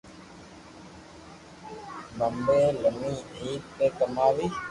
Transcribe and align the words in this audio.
پسي 2.17 2.57
امي 2.87 3.11
عيد 3.39 3.61
پي 3.77 3.85
ڪماوي 3.97 4.45